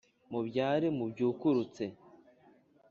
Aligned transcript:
mubyare 0.31 0.87
mubyukurutse 0.97 1.83